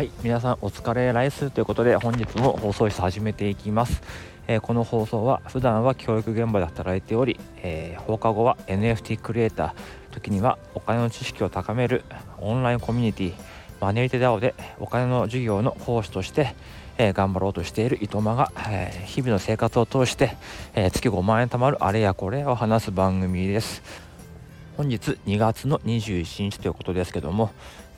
[0.00, 4.00] はい皆さんお疲れライスということで本日も放送室始めていきます、
[4.46, 12.02] えー、この放送は普段は教育現場で働いており、えー、放課後は NFT クリエイター時にはお金の知識を高める
[12.38, 13.34] オンラインコミュニティ
[13.78, 16.54] マネリテ DAO でお金の授業の講師として、
[16.96, 20.34] えー、頑張ろうとしている糸間が、えー、日々の生活を通して、
[20.74, 23.82] えー、月5万円貯まるあれやこれを話す番組です。
[24.78, 27.50] 本日2月の21日ということですけども、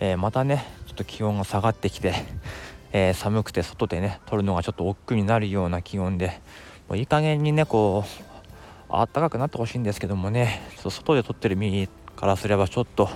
[0.00, 2.12] えまたねちょっと気温が下がってきて、
[2.92, 6.40] え寒くて外でね撮るのがちょっと億劫になるような気温で
[6.88, 8.22] もういい加減にねこう
[8.88, 13.08] あったかくなってほしいんですけどもねちょっと外で撮ってる身からすればちょっと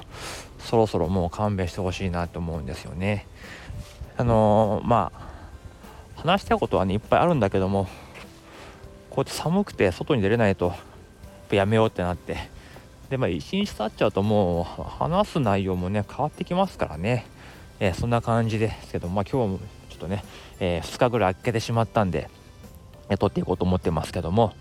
[0.61, 3.27] そろそろもう勘弁してほしいなと思うんですよね。
[4.17, 7.89] あのー、まあ話したいことはねいっぱいあるんだけども
[9.11, 10.73] こうやって寒くて外に出れないと
[11.51, 12.55] やめようってなって
[13.11, 17.27] でまあ一日経っちゃうともう話す内容もね変わってきますからね、
[17.81, 19.59] えー、そんな感じですけどまあ今日も
[19.91, 20.25] ちょっとね、
[20.61, 22.29] えー、2日ぐらい空けてしまったんで、
[23.09, 24.55] えー、撮っていこうと思ってますけども。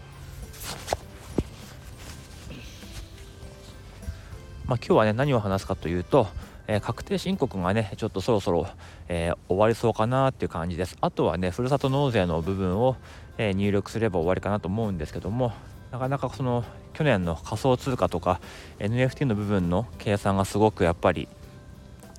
[4.66, 6.26] まあ、今日はね何を話すかというと、
[6.68, 8.66] えー、確定申告がねちょっとそろそろ、
[9.10, 10.98] えー、終わりそうかなっていう感じです。
[11.02, 12.96] あとはねふるさと納税の部分を、
[13.38, 15.52] えー、入力すれば終わりかなと思うんですけども
[15.92, 18.40] なかなかその去年の仮想通貨とか
[18.80, 21.28] NFT の部分の計算がすごくやっぱり、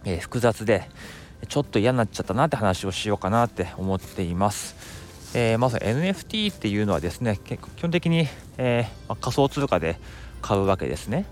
[0.04, 0.88] え複雑で
[1.48, 4.76] ちょっと嫌になっちゃったなって話をしようかなって思っています。
[5.34, 9.98] えー、まず NFT っていうのはですね基本的に、えー、仮想通貨で
[10.40, 11.26] 買うわけですね。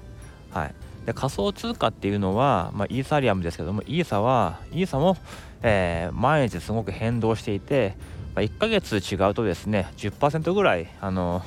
[0.50, 0.74] はい、
[1.06, 5.16] で仮想通貨っていうのは、まあ、イーサリアムですけどもイーサはイーサも、
[5.62, 7.94] えー、毎日すごく変動していて、
[8.34, 11.42] まあ、1ヶ月違うとですね10%ぐらいあの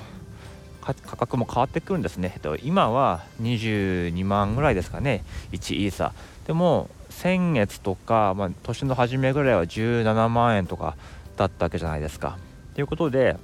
[0.82, 6.14] 価格も変わってくるんですね、えっと、今は22万ぐらいですかね1イーサ
[6.46, 10.98] でも先月とか、まあ、年の初めぐらいは17万円とか
[11.38, 12.38] だったわけじゃないですか。
[12.76, 13.38] ということで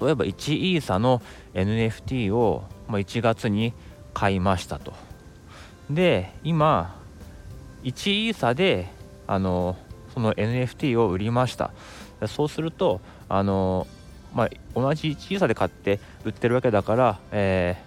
[0.00, 1.22] 例えば1イーサの
[1.54, 3.74] NFT を、まあ、1月に
[4.12, 4.92] 買いましたと。
[5.88, 6.96] で今
[7.84, 8.88] 1イーサで
[9.28, 9.76] あの
[10.12, 11.70] その NFT を売りました。
[12.26, 13.86] そうするとあの、
[14.34, 17.80] まあ、同じ1イーサで買って売ってるわけだから、え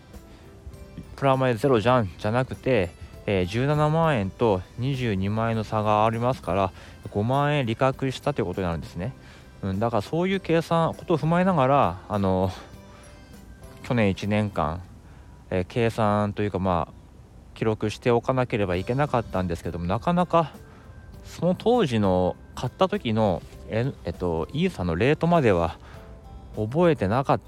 [0.98, 6.72] ー、プラマイゼロじゃんじゃなくて、えー、17万円と22万円の差がありますから
[7.12, 9.14] 5万円利確したということになるんですね、
[9.62, 12.52] うん、だからそういう計算ことを踏まえながらあの
[13.84, 14.82] 去年1年間、
[15.50, 16.94] えー、計算というかまあ
[17.54, 20.54] 記録しておかなければいけなかったんですけどもなかなか
[21.24, 25.78] その当時の買った時のえ、えっと、イーサのレートまでは
[26.56, 27.40] 覚えてなかっ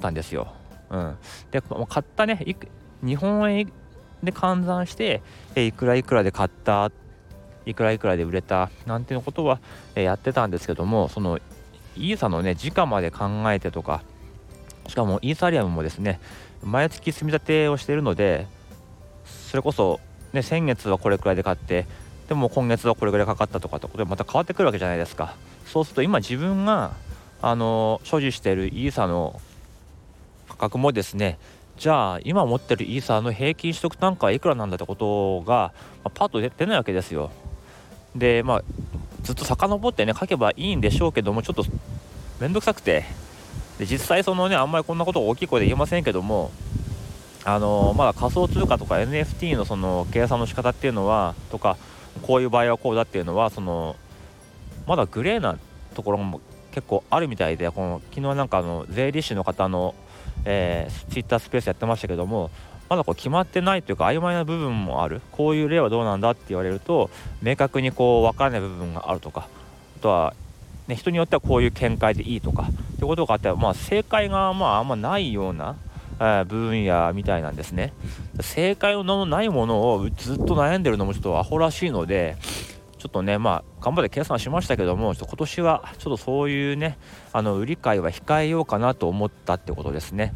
[0.00, 0.52] たんですよ。
[0.90, 1.16] うん、
[1.50, 2.44] で買ったね
[3.02, 3.72] 日本円
[4.22, 5.22] で換算して
[5.54, 6.90] えいくらいくらで買った
[7.66, 9.60] いくらいくらで売れたなんていうことは
[9.94, 11.38] えやってたんですけどもその
[11.96, 14.02] イーサのね時価まで考えてとか
[14.88, 16.20] しかもイーサリアムもですね
[16.62, 18.46] 毎月積み立てをしているので
[19.24, 20.00] それこそ、
[20.32, 21.86] ね、先月はこれくらいで買って
[22.28, 25.34] でも今月はこれぐらいかかったとかってことでまた変わってくるわけじゃないですか。
[25.66, 26.92] そうすると今自分が
[27.42, 29.40] あの所持しているイーサの
[30.48, 31.38] 価格もですね
[31.80, 35.72] じゃあ今持ってるイーサーの平均取得単価はいくらなんだってことが、
[36.04, 37.30] まあ、パッと出ないわけですよ。
[38.14, 38.62] でまあ
[39.22, 41.64] ずっと遡ってね書けばいいんでしょうけどもちょっと
[42.38, 43.04] 面倒くさくて。
[43.78, 46.50] で実際そのねあんまりこんなこと大きい声で言えませんけども
[47.44, 51.78] あのまだ仮想通貨とか NFT のその計算の仕方っていうのはとか
[52.20, 53.96] こういう場合はこうだっていうのはその
[54.86, 55.58] まだグレーな
[55.94, 56.42] ところも
[56.72, 59.94] 結構あるみたいでこの昨日なんかあの税理士の方の、
[60.44, 62.50] えー、ツイッタースペースやってましたけども
[62.88, 65.20] まだこう決まってないというか曖昧な部分もある。
[65.30, 67.08] こういう例はどうなんだって言われると
[67.40, 69.46] 明確にこう分からない部分があるとか
[69.98, 70.34] あとは、
[70.88, 75.76] ね、人によってはこういう見解でいいとかってことがあって、まあ、正解がまああんまないような
[76.46, 77.92] 分野みたいなんですね。
[78.40, 82.36] 正解のないものをずっと悩んでるのもちょっとアホらしいので
[83.00, 86.98] ちょっとねまあ頑張って計算しましたけどもちょっと今年はちょっとそういうね
[87.32, 90.34] あの売り買いは控えようかなと思ったってことですね、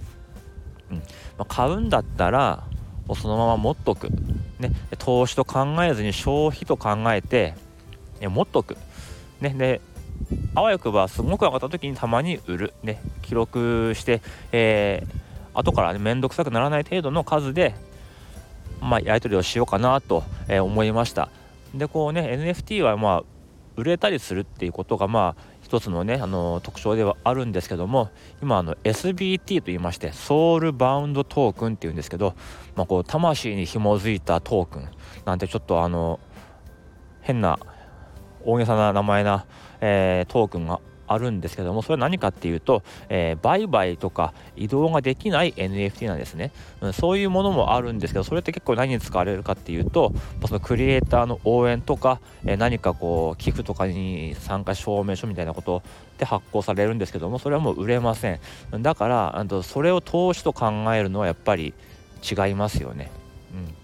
[0.91, 0.97] うん。
[0.97, 1.03] ま
[1.41, 2.65] あ、買うんだったら
[3.07, 4.09] もうそのまま持っとく、
[4.59, 7.55] ね、投資と考えずに消費と考えて、
[8.21, 8.79] ね、持っとく、
[9.41, 9.81] ね、で
[10.55, 14.23] あわよくばすごく上がった時にたまに売る、ね、記録して、
[14.53, 15.25] えー
[15.57, 17.77] 後からね面倒くさくならない程度の数で
[18.85, 21.31] まあ、やり取りをしようかなと、え思いました。
[21.75, 23.23] でこうね NFT はまあ
[23.77, 28.11] 売れたりするっていうことがまあ一つのねあの特徴ではあるんですけども
[28.41, 32.35] 今あの SBT と言いましてソウルバウンドトークンっていうんですけど、
[32.77, 34.89] まあ、こう魂に紐づいたトークン
[35.25, 36.21] なんてちょっとあの
[37.23, 37.59] 変な
[38.45, 39.47] 大げさな名前な、
[39.81, 50.13] えー、トークンがあるんですけどもそれは何かっていうと、えー、売買とか移動ができない NFT なんですね、うん、そういうものもあるんですけどそれって結構何に使われるかっていうと
[50.47, 55.83] そのクリエイターの応援とか、えー、何かこう寄付とかに参加証明書みたいなこと
[56.19, 58.41] で発行されるんですけどもそれはもう売れません。
[58.81, 61.75] だからとそれを投資と考えるのはやっぱり
[62.23, 63.11] 違いますよね。
[63.55, 63.75] うん。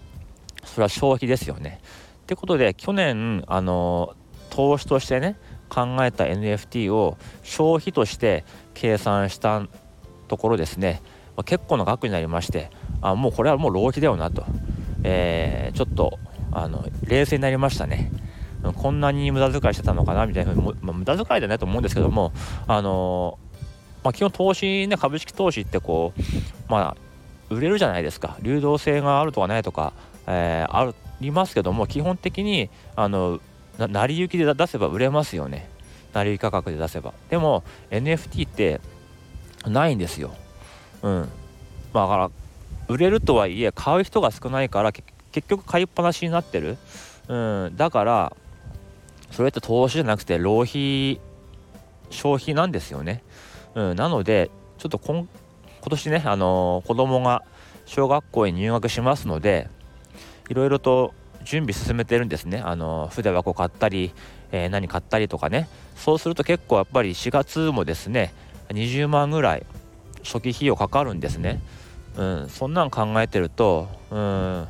[0.65, 1.81] それは消費ですよね。
[2.23, 4.15] ってことで去年あの
[4.49, 5.37] 投資としてね
[5.71, 9.65] 考えた NFT を消費として計算した
[10.27, 11.01] ところですね、
[11.37, 12.69] まあ、結構な額になりまして
[13.01, 14.45] あもうこれはもう浪費だよなと、
[15.03, 16.19] えー、ちょっと
[16.51, 18.11] あの冷静になりましたね。
[18.75, 22.31] こんなに無駄遣いしてたのかなみたいなふうに、まあ、無駄遣いじゃないと思うんですけども、
[22.67, 23.65] あのー、
[24.03, 26.21] まあ、基本投資ね株式投資ってこう
[26.71, 26.97] まあ
[27.49, 28.37] 売れるじゃないですか。
[28.41, 29.93] 流動性があるとかないとか、
[30.27, 33.39] えー、ありますけども基本的にあの
[33.87, 35.67] 成り行きで出せば売れますよね。
[36.13, 37.13] 成り行き価格で出せば。
[37.29, 38.81] でも NFT って
[39.65, 40.33] ないんですよ。
[41.01, 41.29] うん。
[41.93, 42.31] まあだから
[42.87, 46.77] 売れるとはいえ買う人が少ないから結局買いっぱなしになってる。
[47.27, 47.35] う
[47.69, 47.73] ん。
[47.75, 48.35] だから
[49.31, 51.19] それって投資じゃなくて浪費
[52.09, 53.23] 消費なんですよね。
[53.75, 53.95] うん。
[53.95, 55.27] なのでちょっと今
[55.83, 57.43] 年ねあのー、子供が
[57.85, 59.67] 小学校に入学しますので
[60.49, 61.13] いろいろと
[61.43, 62.61] 準備進めてるんですね。
[62.63, 64.13] あの筆箱買ったり、
[64.51, 65.67] えー、何買ったりとかね。
[65.95, 68.33] そうすると結構やっぱり4月もですね
[68.69, 69.65] 20万ぐらい
[70.23, 71.61] 初期費用かかるんですね。
[72.17, 74.67] うんそんなん考えてるとうん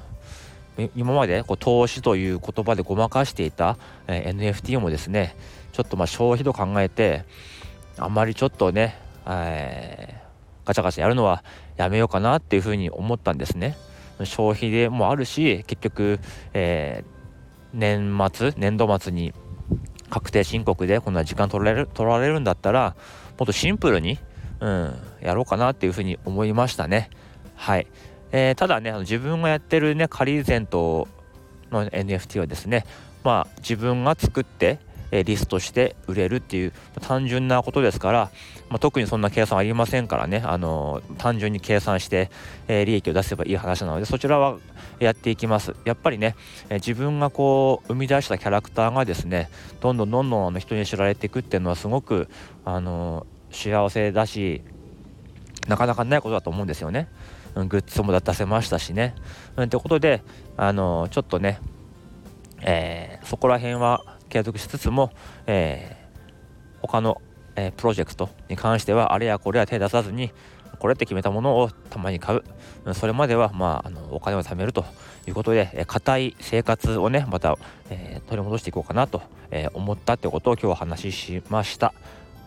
[0.95, 3.77] 今までこう投資という言葉でごまかしていた、
[4.07, 5.35] えー、NFT もですね
[5.73, 7.25] ちょっとまあ消費と考えて
[7.97, 8.97] あんまりちょっとね、
[9.27, 11.43] えー、ガチャガチャやるのは
[11.77, 13.75] やめようかなっていうふうに思ったんですね。
[14.25, 16.19] 消費でもあるし結局、
[16.53, 19.33] えー、年末年度末に
[20.09, 22.95] 確定申告でこんな時間取られる取られるんだったら
[23.37, 24.19] もっとシンプルに、
[24.59, 27.09] うん、やろうかなっていうふうに思いましたね。
[27.55, 27.87] はい、
[28.31, 31.07] えー、ただね自分がやってるねカリーゼント
[31.71, 32.85] の NFT はですね
[33.23, 34.79] まあ自分が作って
[35.11, 38.31] えリストして売れるっていう単純なことですから、
[38.69, 42.29] まあ、特にそんな計算ありませんからね、あの単純に計算して、
[42.67, 44.57] え利益を出せばいい話なのでそちらは
[44.99, 46.35] やっていきますやっぱりね、
[46.69, 49.49] え自分がこう生み出したキャラクターがですね
[49.81, 52.27] どんどんどんどんあの人に知られていくっていうのはすごく、
[52.65, 54.61] あの幸せだし
[55.67, 57.07] なかなかないことだと思うんですよね。
[57.55, 59.13] グッズも出せましたしね。
[59.57, 60.23] うん、ということで、
[60.57, 61.59] あのちょっとね、
[62.61, 65.11] えー、そこら辺は継続しつつも、
[65.45, 67.21] えー、他の、
[67.55, 70.31] えー、プロジェクトに関してはあれやこれや手出さずに
[70.79, 72.43] これって決めたものをたまに買う
[72.95, 74.83] それまでは、まあ、あのお金を貯めると
[75.27, 77.55] いうことで硬、い生活をねまた、
[77.91, 79.21] えー、取り戻していこうかなと、
[79.51, 81.93] えー、思ったってことを今日は話しました。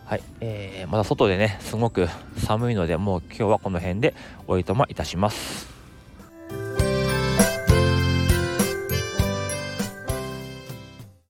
[0.05, 2.07] はい、えー、まだ外でねすごく
[2.37, 4.13] 寒いのでもう今日はこの辺で
[4.47, 5.74] おいとまいたします。